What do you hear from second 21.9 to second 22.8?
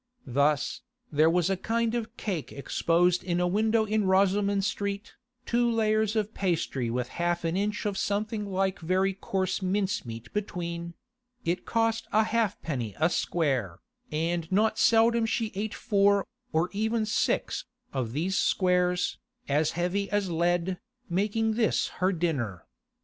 her dinner.